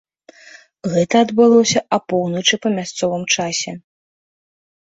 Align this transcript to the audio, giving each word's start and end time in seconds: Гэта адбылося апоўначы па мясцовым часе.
Гэта 0.93 1.15
адбылося 1.25 1.79
апоўначы 1.99 2.55
па 2.65 2.69
мясцовым 2.81 3.23
часе. 3.39 3.71